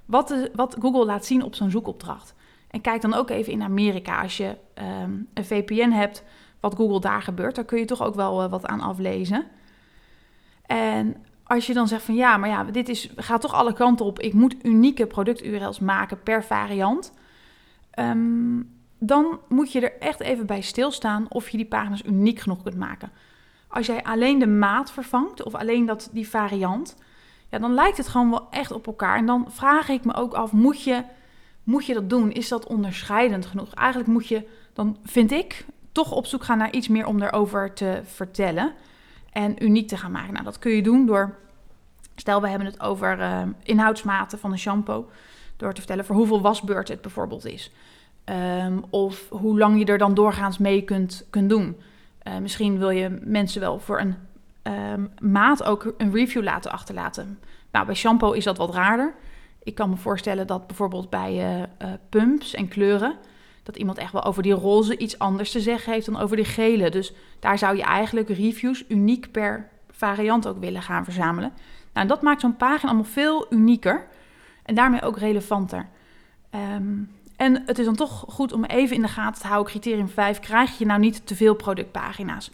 wat, 0.05 0.51
wat 0.55 0.77
Google 0.81 1.05
laat 1.05 1.25
zien 1.25 1.43
op 1.43 1.55
zo'n 1.55 1.71
zoekopdracht. 1.71 2.35
En 2.71 2.81
kijk 2.81 3.01
dan 3.01 3.15
ook 3.15 3.31
even 3.31 3.53
in 3.53 3.63
Amerika, 3.63 4.23
als 4.23 4.37
je 4.37 4.57
um, 5.03 5.29
een 5.35 5.45
VPN 5.45 5.91
hebt, 5.91 6.25
wat 6.61 6.75
Google 6.75 7.01
daar 7.01 7.23
gebeurt, 7.23 7.55
daar 7.55 7.65
kun 7.65 7.79
je 7.79 7.85
toch 7.85 8.03
ook 8.03 8.15
wel 8.15 8.45
uh, 8.45 8.51
wat 8.51 8.67
aan 8.67 8.81
aflezen. 8.81 9.47
En 10.69 11.17
als 11.45 11.67
je 11.67 11.75
dan 11.75 11.89
zegt 11.89 12.03
van 12.03 12.15
ja, 12.15 12.37
maar 12.37 12.49
ja, 12.49 12.65
dit 12.65 12.89
is, 12.89 13.11
gaat 13.17 13.41
toch 13.41 13.53
alle 13.53 13.73
kanten 13.73 14.07
op, 14.07 14.21
ik 14.21 14.33
moet 14.33 14.57
unieke 14.63 15.07
product-URL's 15.07 15.79
maken 15.79 16.23
per 16.23 16.45
variant. 16.45 17.13
Um, 17.99 18.77
dan 18.99 19.39
moet 19.49 19.73
je 19.73 19.81
er 19.81 19.99
echt 19.99 20.21
even 20.21 20.47
bij 20.47 20.61
stilstaan 20.61 21.27
of 21.29 21.49
je 21.49 21.57
die 21.57 21.67
pagina's 21.67 22.03
uniek 22.03 22.39
genoeg 22.39 22.63
kunt 22.63 22.77
maken. 22.77 23.11
Als 23.69 23.87
jij 23.87 24.03
alleen 24.03 24.39
de 24.39 24.47
maat 24.47 24.93
vervangt 24.93 25.43
of 25.43 25.55
alleen 25.55 25.87
dat, 25.87 26.09
die 26.13 26.29
variant, 26.29 26.97
ja, 27.51 27.59
dan 27.59 27.75
lijkt 27.75 27.97
het 27.97 28.09
gewoon 28.09 28.31
wel 28.31 28.47
echt 28.51 28.73
op 28.73 28.87
elkaar. 28.87 29.17
En 29.17 29.27
dan 29.27 29.47
vraag 29.49 29.89
ik 29.89 30.05
me 30.05 30.15
ook 30.15 30.35
af, 30.35 30.53
moet 30.53 30.83
je, 30.83 31.03
moet 31.65 31.87
je 31.87 31.95
dat 31.95 32.11
doen? 32.11 32.33
Is 32.33 32.49
dat 32.49 32.67
onderscheidend 32.67 33.47
genoeg? 33.47 33.75
Eigenlijk 33.75 34.11
moet 34.11 34.29
je, 34.29 34.49
dan 34.73 34.97
vind 35.05 35.31
ik, 35.31 35.65
toch 35.93 36.13
op 36.13 36.27
zoek 36.27 36.45
gaan 36.45 36.59
naar 36.59 36.73
iets 36.73 36.89
meer 36.89 37.07
om 37.07 37.23
erover 37.23 37.73
te 37.73 38.01
vertellen 38.05 38.75
en 39.33 39.65
uniek 39.65 39.89
te 39.89 39.97
gaan 39.97 40.11
maken. 40.11 40.33
Nou, 40.33 40.45
dat 40.45 40.59
kun 40.59 40.73
je 40.73 40.83
doen 40.83 41.07
door, 41.07 41.35
stel 42.17 42.41
we 42.41 42.49
hebben 42.49 42.67
het 42.67 42.81
over 42.81 43.19
uh, 43.19 43.43
inhoudsmaten 43.63 44.39
van 44.39 44.53
een 44.53 44.59
shampoo, 44.59 45.09
door 45.57 45.73
te 45.73 45.81
vertellen 45.81 46.05
voor 46.05 46.17
hoeveel 46.17 46.41
wasbeurten 46.41 46.93
het 46.95 47.03
bijvoorbeeld 47.03 47.47
is. 47.47 47.73
Um, 48.65 48.85
of 48.91 49.29
hoe 49.29 49.59
lang 49.59 49.79
je 49.79 49.85
er 49.85 49.99
dan 49.99 50.15
doorgaans 50.15 50.59
mee 50.59 50.83
kunt, 50.83 51.27
doen. 51.31 51.77
Uh, 52.29 52.39
misschien 52.39 52.79
wil 52.79 52.91
je 52.91 53.19
mensen 53.23 53.61
wel 53.61 53.79
voor 53.79 54.01
een 54.01 54.15
um, 54.93 55.11
maat 55.21 55.65
ook 55.65 55.95
een 55.97 56.13
review 56.13 56.43
laten 56.43 56.71
achterlaten. 56.71 57.39
Nou, 57.73 57.87
bij 57.87 57.95
shampoo 57.95 58.33
is 58.33 58.45
dat 58.45 58.59
wat 58.59 58.75
raarder. 58.75 59.15
Ik 59.63 59.75
kan 59.75 59.91
me 59.91 59.97
voorstellen 59.97 60.47
dat 60.47 60.67
bijvoorbeeld 60.67 61.11
bij 61.11 61.59
uh, 61.59 61.93
pumps 62.09 62.55
en 62.55 62.69
kleuren... 62.69 63.17
dat 63.69 63.77
iemand 63.77 63.99
echt 63.99 64.13
wel 64.13 64.25
over 64.25 64.43
die 64.43 64.53
roze 64.53 64.97
iets 64.97 65.19
anders 65.19 65.51
te 65.51 65.61
zeggen 65.61 65.93
heeft 65.93 66.07
dan 66.07 66.21
over 66.21 66.37
die 66.37 66.45
gele. 66.45 66.91
Dus 66.91 67.13
daar 67.39 67.59
zou 67.59 67.77
je 67.77 67.83
eigenlijk 67.83 68.29
reviews 68.29 68.85
uniek 68.89 69.31
per 69.31 69.69
variant 69.91 70.47
ook 70.47 70.59
willen 70.61 70.83
gaan 70.83 71.05
verzamelen. 71.05 71.53
Nou, 71.93 72.07
dat 72.07 72.23
maakt 72.23 72.41
zo'n 72.41 72.57
pagina 72.57 72.91
allemaal 72.91 73.11
veel 73.11 73.47
unieker 73.51 74.07
en 74.63 74.75
daarmee 74.75 75.03
ook 75.03 75.19
relevanter. 75.19 75.89
Um, 76.55 77.11
en 77.37 77.63
het 77.67 77.79
is 77.79 77.85
dan 77.85 77.97
toch 77.97 78.25
goed 78.29 78.53
om 78.53 78.65
even 78.65 78.97
in 78.97 79.03
de 79.03 79.09
gaten 79.09 79.41
te 79.43 79.49
houden, 79.49 79.71
criterium 79.71 80.09
5, 80.09 80.41
krijg 80.41 80.79
je 80.79 80.87
nou 80.87 81.01
niet 81.01 81.27
te 81.27 81.37
veel 81.37 81.55
productpagina's? 81.55 82.51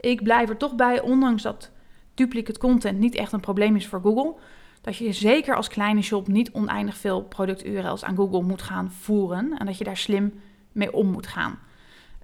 Ik 0.00 0.22
blijf 0.22 0.48
er 0.48 0.56
toch 0.56 0.74
bij, 0.74 1.00
ondanks 1.00 1.42
dat 1.42 1.70
duplicate 2.14 2.58
content 2.58 2.98
niet 2.98 3.14
echt 3.14 3.32
een 3.32 3.40
probleem 3.40 3.76
is 3.76 3.86
voor 3.86 4.00
Google, 4.00 4.34
dat 4.80 4.96
je 4.96 5.12
zeker 5.12 5.56
als 5.56 5.68
kleine 5.68 6.02
shop 6.02 6.28
niet 6.28 6.50
oneindig 6.50 6.96
veel 6.96 7.22
product-URL's 7.22 8.04
aan 8.04 8.16
Google 8.16 8.42
moet 8.42 8.62
gaan 8.62 8.90
voeren 8.90 9.58
en 9.58 9.66
dat 9.66 9.78
je 9.78 9.84
daar 9.84 9.96
slim 9.96 10.32
mee 10.76 10.92
om 10.92 11.10
moet 11.10 11.26
gaan. 11.26 11.58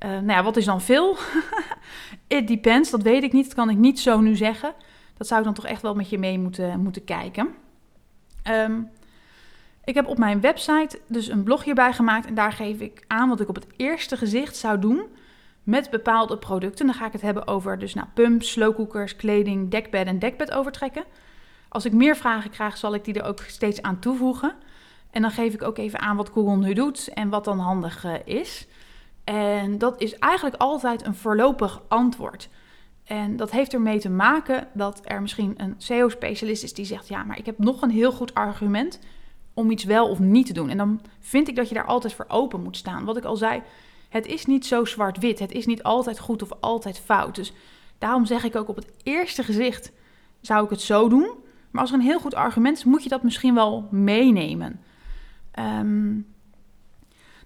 Uh, 0.04 0.10
nou 0.10 0.26
ja, 0.26 0.42
wat 0.42 0.56
is 0.56 0.64
dan 0.64 0.80
veel? 0.80 1.16
It 2.26 2.48
depends, 2.48 2.90
dat 2.90 3.02
weet 3.02 3.22
ik 3.22 3.32
niet, 3.32 3.44
dat 3.44 3.54
kan 3.54 3.70
ik 3.70 3.76
niet 3.76 4.00
zo 4.00 4.20
nu 4.20 4.36
zeggen. 4.36 4.74
Dat 5.16 5.26
zou 5.26 5.40
ik 5.40 5.46
dan 5.46 5.54
toch 5.54 5.66
echt 5.66 5.82
wel 5.82 5.94
met 5.94 6.10
je 6.10 6.18
mee 6.18 6.38
moeten, 6.38 6.80
moeten 6.80 7.04
kijken. 7.04 7.48
Um, 8.50 8.90
ik 9.84 9.94
heb 9.94 10.06
op 10.06 10.18
mijn 10.18 10.40
website 10.40 11.00
dus 11.08 11.28
een 11.28 11.42
blog 11.42 11.64
hierbij 11.64 11.92
gemaakt 11.92 12.26
en 12.26 12.34
daar 12.34 12.52
geef 12.52 12.80
ik 12.80 13.04
aan 13.06 13.28
wat 13.28 13.40
ik 13.40 13.48
op 13.48 13.54
het 13.54 13.66
eerste 13.76 14.16
gezicht 14.16 14.56
zou 14.56 14.78
doen 14.78 15.02
met 15.62 15.90
bepaalde 15.90 16.38
producten. 16.38 16.86
Dan 16.86 16.94
ga 16.94 17.06
ik 17.06 17.12
het 17.12 17.22
hebben 17.22 17.46
over 17.46 17.78
dus 17.78 17.94
nou, 17.94 18.06
pumps, 18.14 18.50
slowcookers, 18.50 19.16
kleding, 19.16 19.70
dekbed 19.70 20.06
en 20.06 20.18
dekbed 20.18 20.52
overtrekken. 20.52 21.04
Als 21.68 21.84
ik 21.84 21.92
meer 21.92 22.16
vragen 22.16 22.50
krijg, 22.50 22.76
zal 22.76 22.94
ik 22.94 23.04
die 23.04 23.14
er 23.14 23.24
ook 23.24 23.40
steeds 23.40 23.82
aan 23.82 23.98
toevoegen. 23.98 24.54
En 25.12 25.22
dan 25.22 25.30
geef 25.30 25.54
ik 25.54 25.62
ook 25.62 25.78
even 25.78 26.00
aan 26.00 26.16
wat 26.16 26.30
Google 26.30 26.56
nu 26.56 26.74
doet 26.74 27.08
en 27.08 27.28
wat 27.28 27.44
dan 27.44 27.58
handig 27.58 28.04
uh, 28.04 28.14
is. 28.24 28.66
En 29.24 29.78
dat 29.78 30.00
is 30.00 30.18
eigenlijk 30.18 30.56
altijd 30.56 31.06
een 31.06 31.14
voorlopig 31.14 31.82
antwoord. 31.88 32.48
En 33.04 33.36
dat 33.36 33.50
heeft 33.50 33.72
ermee 33.72 33.98
te 33.98 34.10
maken 34.10 34.68
dat 34.74 35.00
er 35.04 35.22
misschien 35.22 35.54
een 35.56 35.74
SEO-specialist 35.76 36.62
is 36.62 36.74
die 36.74 36.84
zegt: 36.84 37.08
Ja, 37.08 37.24
maar 37.24 37.38
ik 37.38 37.46
heb 37.46 37.58
nog 37.58 37.82
een 37.82 37.90
heel 37.90 38.12
goed 38.12 38.34
argument 38.34 38.98
om 39.54 39.70
iets 39.70 39.84
wel 39.84 40.08
of 40.08 40.18
niet 40.18 40.46
te 40.46 40.52
doen. 40.52 40.68
En 40.68 40.76
dan 40.76 41.00
vind 41.20 41.48
ik 41.48 41.56
dat 41.56 41.68
je 41.68 41.74
daar 41.74 41.86
altijd 41.86 42.14
voor 42.14 42.24
open 42.28 42.62
moet 42.62 42.76
staan. 42.76 43.04
Wat 43.04 43.16
ik 43.16 43.24
al 43.24 43.36
zei, 43.36 43.62
het 44.08 44.26
is 44.26 44.46
niet 44.46 44.66
zo 44.66 44.84
zwart-wit. 44.84 45.38
Het 45.38 45.52
is 45.52 45.66
niet 45.66 45.82
altijd 45.82 46.18
goed 46.18 46.42
of 46.42 46.50
altijd 46.60 46.98
fout. 46.98 47.34
Dus 47.34 47.52
daarom 47.98 48.26
zeg 48.26 48.44
ik 48.44 48.56
ook 48.56 48.68
op 48.68 48.76
het 48.76 48.92
eerste 49.02 49.42
gezicht 49.42 49.92
zou 50.40 50.64
ik 50.64 50.70
het 50.70 50.80
zo 50.80 51.08
doen. 51.08 51.30
Maar 51.70 51.80
als 51.80 51.90
er 51.90 51.98
een 51.98 52.04
heel 52.04 52.20
goed 52.20 52.34
argument 52.34 52.76
is, 52.76 52.84
moet 52.84 53.02
je 53.02 53.08
dat 53.08 53.22
misschien 53.22 53.54
wel 53.54 53.88
meenemen. 53.90 54.80
Um, 55.58 56.26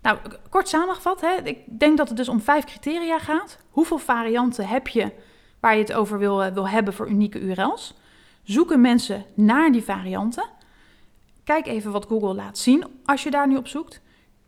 nou, 0.02 0.18
kort 0.48 0.68
samengevat, 0.68 1.20
hè, 1.20 1.34
ik 1.42 1.58
denk 1.78 1.96
dat 1.96 2.08
het 2.08 2.16
dus 2.16 2.28
om 2.28 2.40
vijf 2.40 2.64
criteria 2.64 3.18
gaat. 3.18 3.58
Hoeveel 3.70 3.98
varianten 3.98 4.68
heb 4.68 4.88
je 4.88 5.12
waar 5.60 5.74
je 5.74 5.82
het 5.82 5.92
over 5.92 6.18
wil, 6.18 6.42
eh, 6.42 6.52
wil 6.52 6.68
hebben 6.68 6.94
voor 6.94 7.08
unieke 7.08 7.40
URL's? 7.40 7.94
Zoeken 8.42 8.80
mensen 8.80 9.24
naar 9.34 9.72
die 9.72 9.82
varianten? 9.82 10.44
Kijk 11.44 11.66
even 11.66 11.92
wat 11.92 12.06
Google 12.06 12.34
laat 12.34 12.58
zien 12.58 12.84
als 13.04 13.22
je 13.22 13.30
daar 13.30 13.48
nu 13.48 13.56
op 13.56 13.68
zoekt. 13.68 14.00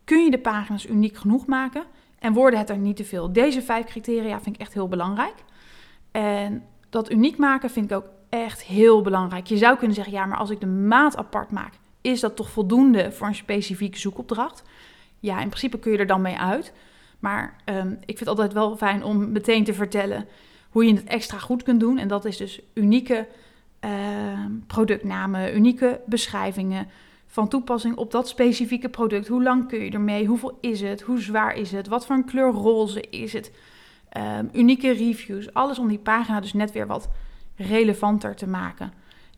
Kun 0.03 0.23
je 0.23 0.31
de 0.31 0.39
pagina's 0.39 0.85
uniek 0.85 1.17
genoeg 1.17 1.45
maken 1.45 1.83
en 2.19 2.33
worden 2.33 2.59
het 2.59 2.69
er 2.69 2.77
niet 2.77 2.95
te 2.95 3.05
veel? 3.05 3.33
Deze 3.33 3.61
vijf 3.61 3.85
criteria 3.85 4.41
vind 4.41 4.55
ik 4.55 4.61
echt 4.61 4.73
heel 4.73 4.87
belangrijk. 4.87 5.35
En 6.11 6.63
dat 6.89 7.11
uniek 7.11 7.37
maken 7.37 7.69
vind 7.69 7.91
ik 7.91 7.97
ook 7.97 8.09
echt 8.29 8.63
heel 8.63 9.01
belangrijk. 9.01 9.47
Je 9.47 9.57
zou 9.57 9.77
kunnen 9.77 9.95
zeggen, 9.95 10.13
ja, 10.13 10.25
maar 10.25 10.37
als 10.37 10.49
ik 10.49 10.59
de 10.59 10.67
maat 10.67 11.17
apart 11.17 11.51
maak, 11.51 11.73
is 12.01 12.19
dat 12.19 12.35
toch 12.35 12.49
voldoende 12.49 13.11
voor 13.11 13.27
een 13.27 13.35
specifieke 13.35 13.99
zoekopdracht? 13.99 14.63
Ja, 15.19 15.41
in 15.41 15.47
principe 15.47 15.79
kun 15.79 15.91
je 15.91 15.97
er 15.97 16.07
dan 16.07 16.21
mee 16.21 16.37
uit. 16.37 16.73
Maar 17.19 17.55
um, 17.65 17.91
ik 17.91 18.17
vind 18.17 18.19
het 18.19 18.27
altijd 18.27 18.53
wel 18.53 18.77
fijn 18.77 19.03
om 19.03 19.31
meteen 19.31 19.63
te 19.63 19.73
vertellen 19.73 20.27
hoe 20.69 20.85
je 20.85 20.93
het 20.93 21.03
extra 21.03 21.37
goed 21.37 21.63
kunt 21.63 21.79
doen. 21.79 21.97
En 21.97 22.07
dat 22.07 22.25
is 22.25 22.37
dus 22.37 22.61
unieke 22.73 23.27
uh, 23.85 23.91
productnamen, 24.67 25.55
unieke 25.55 26.01
beschrijvingen, 26.05 26.87
van 27.27 27.47
toepassing 27.47 27.95
op 27.95 28.11
dat 28.11 28.27
specifieke 28.27 28.89
product. 28.89 29.27
Hoe 29.27 29.43
lang 29.43 29.67
kun 29.67 29.79
je 29.79 29.91
ermee? 29.91 30.25
Hoeveel 30.25 30.57
is 30.61 30.81
het? 30.81 31.01
Hoe 31.01 31.21
zwaar 31.21 31.55
is 31.55 31.71
het? 31.71 31.87
Wat 31.87 32.05
voor 32.05 32.15
een 32.15 32.25
kleur 32.25 32.51
roze 32.51 33.01
is 33.09 33.33
het? 33.33 33.51
Ehm, 34.09 34.45
unieke 34.53 34.91
reviews. 34.91 35.53
Alles 35.53 35.79
om 35.79 35.87
die 35.87 35.97
pagina 35.97 36.39
dus 36.39 36.53
net 36.53 36.71
weer 36.71 36.87
wat 36.87 37.09
relevanter 37.55 38.35
te 38.35 38.47
maken. 38.47 38.93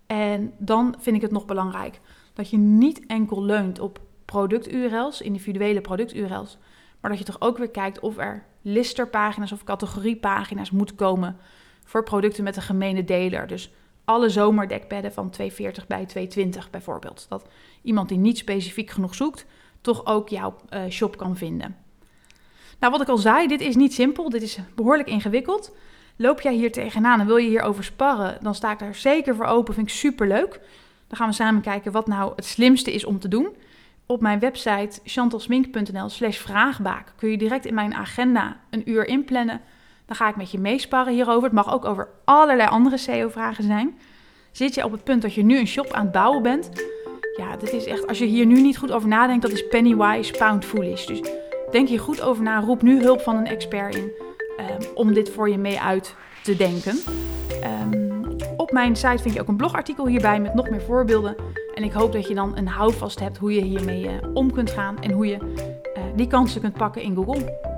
En 0.08 0.54
dan 0.58 0.96
vind 1.00 1.16
ik 1.16 1.22
het 1.22 1.32
nog 1.32 1.46
belangrijk 1.46 2.00
dat 2.34 2.50
je 2.50 2.58
niet 2.58 3.06
enkel 3.06 3.44
leunt 3.44 3.80
op 3.80 4.00
product-URL's, 4.26 5.22
individuele 5.22 5.82
product-URL's, 5.82 6.58
maar 7.00 7.12
dat 7.12 7.20
je 7.20 7.26
toch 7.26 7.42
ook 7.42 7.58
weer 7.58 7.70
kijkt 7.70 8.00
of 8.00 8.18
er 8.18 8.44
listerpagina's 8.62 9.52
of 9.52 9.64
categoriepagina's 9.64 10.72
moeten 10.72 10.96
komen 10.96 11.38
voor 11.86 12.04
producten 12.04 12.44
met 12.44 12.56
een 12.56 12.62
gemene 12.62 13.04
deler. 13.04 13.48
Dus 13.48 13.72
alle 14.06 14.30
zomerdekbedden 14.30 15.14
van 15.14 15.30
240 15.30 15.88
bij 15.88 16.06
220 16.06 16.70
bijvoorbeeld. 16.70 17.26
Dat 17.30 17.48
iemand 17.82 18.10
die 18.10 18.18
niet 18.18 18.38
specifiek 18.38 18.90
genoeg 18.90 19.16
zoekt, 19.16 19.46
toch 19.82 20.06
ook 20.06 20.30
jouw 20.30 20.56
uh, 20.70 20.82
shop 20.90 21.18
kan 21.18 21.38
vinden. 21.38 21.76
Nou, 22.80 22.92
wat 22.92 23.02
ik 23.02 23.08
al 23.08 23.18
zei, 23.18 23.48
dit 23.48 23.62
is 23.62 23.76
niet 23.76 23.94
simpel, 23.94 24.30
dit 24.30 24.42
is 24.42 24.60
behoorlijk 24.76 25.10
ingewikkeld. 25.10 25.76
Loop 26.16 26.42
jij 26.42 26.54
hier 26.54 26.72
tegenaan 26.72 27.20
en 27.20 27.26
wil 27.26 27.38
je 27.38 27.50
hierover 27.50 27.84
sparren, 27.84 28.38
dan 28.42 28.56
sta 28.56 28.72
ik 28.72 28.80
daar 28.80 28.96
zeker 28.96 29.36
voor 29.36 29.46
open, 29.46 29.74
vind 29.74 29.88
ik 29.88 29.94
super 29.94 30.28
leuk. 30.28 30.60
Dan 31.12 31.20
gaan 31.20 31.30
we 31.30 31.36
samen 31.36 31.62
kijken 31.62 31.92
wat 31.92 32.08
nou 32.08 32.32
het 32.36 32.46
slimste 32.46 32.94
is 32.94 33.06
om 33.06 33.20
te 33.20 33.28
doen. 33.28 33.56
Op 34.06 34.22
mijn 34.22 34.40
website 34.40 35.00
chantalsmink.nl 35.04 36.10
slash 36.10 36.38
vraagbaak 36.38 37.14
kun 37.16 37.30
je 37.30 37.38
direct 37.38 37.66
in 37.66 37.74
mijn 37.74 37.94
agenda 37.94 38.58
een 38.70 38.90
uur 38.90 39.08
inplannen. 39.08 39.62
Dan 40.06 40.16
ga 40.16 40.30
ik 40.30 40.36
met 40.36 40.52
je 40.52 40.60
meesparren 40.60 41.14
hierover. 41.14 41.44
Het 41.44 41.52
mag 41.52 41.74
ook 41.74 41.86
over 41.86 42.10
allerlei 42.24 42.70
andere 42.70 42.98
SEO-vragen 42.98 43.64
zijn. 43.64 43.98
Zit 44.52 44.74
je 44.74 44.84
op 44.84 44.92
het 44.92 45.04
punt 45.04 45.22
dat 45.22 45.34
je 45.34 45.44
nu 45.44 45.60
een 45.60 45.68
shop 45.68 45.92
aan 45.92 46.04
het 46.04 46.12
bouwen 46.12 46.42
bent? 46.42 46.70
Ja, 47.38 47.58
dit 47.58 47.74
is 47.74 47.86
echt, 47.86 48.08
als 48.08 48.20
je 48.20 48.26
hier 48.26 48.46
nu 48.46 48.62
niet 48.62 48.78
goed 48.78 48.92
over 48.92 49.08
nadenkt, 49.08 49.42
dat 49.42 49.52
is 49.52 49.68
penny 49.68 49.96
wise, 49.96 50.32
pound 50.32 50.66
foolish. 50.66 51.06
Dus 51.06 51.22
denk 51.72 51.88
hier 51.88 52.00
goed 52.00 52.22
over 52.22 52.44
na. 52.44 52.60
Roep 52.60 52.82
nu 52.82 53.02
hulp 53.02 53.22
van 53.22 53.36
een 53.36 53.48
expert 53.48 53.96
in 53.96 54.12
um, 54.60 54.88
om 54.96 55.14
dit 55.14 55.30
voor 55.30 55.50
je 55.50 55.58
mee 55.58 55.80
uit 55.80 56.16
te 56.44 56.56
denken. 56.56 57.00
Op 58.72 58.78
mijn 58.78 58.96
site 58.96 59.22
vind 59.22 59.34
je 59.34 59.42
ook 59.42 59.48
een 59.48 59.56
blogartikel 59.56 60.08
hierbij 60.08 60.40
met 60.40 60.54
nog 60.54 60.70
meer 60.70 60.82
voorbeelden. 60.82 61.36
En 61.76 61.84
ik 61.84 61.92
hoop 61.92 62.12
dat 62.12 62.28
je 62.28 62.34
dan 62.34 62.58
een 62.58 62.68
houvast 62.68 63.20
hebt 63.20 63.38
hoe 63.38 63.54
je 63.54 63.62
hiermee 63.62 64.04
uh, 64.04 64.12
om 64.34 64.52
kunt 64.52 64.72
gaan 64.72 65.00
en 65.00 65.12
hoe 65.12 65.28
je 65.28 65.38
uh, 65.38 66.04
die 66.16 66.28
kansen 66.28 66.62
kunt 66.62 66.74
pakken 66.74 67.02
in 67.02 67.16
Google. 67.16 67.71